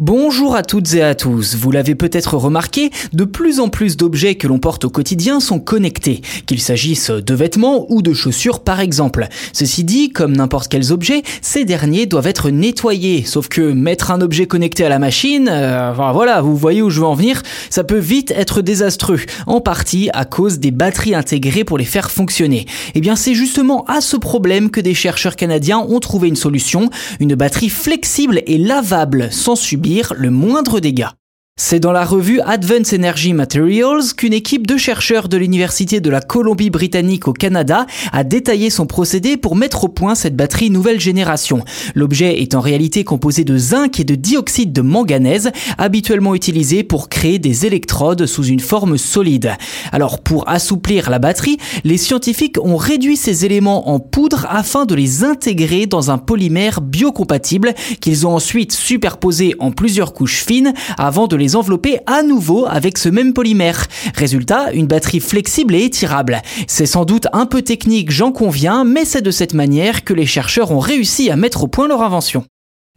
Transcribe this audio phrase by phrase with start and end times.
[0.00, 1.56] Bonjour à toutes et à tous.
[1.56, 5.58] Vous l'avez peut-être remarqué, de plus en plus d'objets que l'on porte au quotidien sont
[5.58, 9.26] connectés, qu'il s'agisse de vêtements ou de chaussures par exemple.
[9.52, 13.24] Ceci dit, comme n'importe quels objets, ces derniers doivent être nettoyés.
[13.24, 17.00] Sauf que mettre un objet connecté à la machine, euh, voilà, vous voyez où je
[17.00, 21.64] veux en venir, ça peut vite être désastreux, en partie à cause des batteries intégrées
[21.64, 22.66] pour les faire fonctionner.
[22.94, 26.88] Eh bien, c'est justement à ce problème que des chercheurs canadiens ont trouvé une solution,
[27.18, 31.14] une batterie flexible et lavable sans subir le moindre dégât.
[31.60, 36.20] C'est dans la revue Advanced Energy Materials qu'une équipe de chercheurs de l'Université de la
[36.20, 41.64] Colombie-Britannique au Canada a détaillé son procédé pour mettre au point cette batterie nouvelle génération.
[41.96, 47.08] L'objet est en réalité composé de zinc et de dioxyde de manganèse, habituellement utilisé pour
[47.08, 49.50] créer des électrodes sous une forme solide.
[49.90, 54.94] Alors pour assouplir la batterie, les scientifiques ont réduit ces éléments en poudre afin de
[54.94, 61.26] les intégrer dans un polymère biocompatible qu'ils ont ensuite superposé en plusieurs couches fines avant
[61.26, 63.86] de les envelopper à nouveau avec ce même polymère.
[64.14, 66.42] Résultat, une batterie flexible et étirable.
[66.66, 70.26] C'est sans doute un peu technique, j'en conviens, mais c'est de cette manière que les
[70.26, 72.44] chercheurs ont réussi à mettre au point leur invention.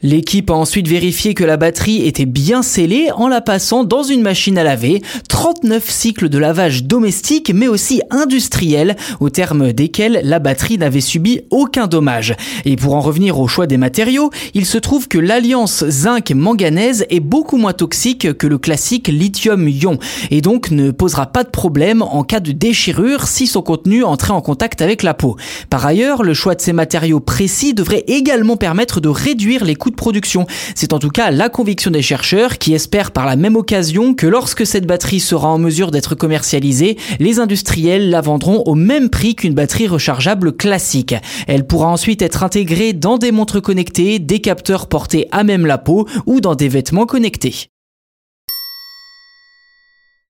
[0.04, 4.24] L'équipe a ensuite vérifié que la batterie était bien scellée en la passant dans une
[4.24, 10.40] machine à laver, 39 cycles de lavage domestique mais aussi industriel, au terme desquels la
[10.40, 12.36] batterie n'avait subi aucun dommage.
[12.66, 17.20] Et pour en revenir au choix des matériaux, il se trouve que l'alliance zinc-manganèse est
[17.20, 20.00] beaucoup moins toxique que le classique lithium-ion
[20.32, 24.34] et donc ne posera pas de problème en cas de déchirure si son contenu entrait
[24.34, 25.38] en contact avec la peau.
[25.70, 29.91] Par ailleurs, le choix de ces matériaux précis devrait également permettre de réduire les coûts
[29.96, 30.46] production.
[30.76, 34.28] C'est en tout cas la conviction des chercheurs qui espèrent par la même occasion que
[34.28, 39.36] lorsque cette batterie sera en mesure d'être commercialisée, les industriels la vendront au même prix
[39.36, 41.16] qu'une batterie rechargeable classique.
[41.48, 45.78] Elle pourra ensuite être intégrée dans des montres connectées, des capteurs portés à même la
[45.78, 47.68] peau ou dans des vêtements connectés.